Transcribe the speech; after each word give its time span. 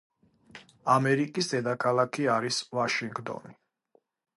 ამერიკის 0.93 1.51
დედაქალაქი 1.53 2.29
არის 2.39 2.61
ვაშინგტონი 2.79 3.61